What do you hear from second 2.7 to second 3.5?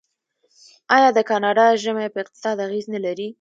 نلري؟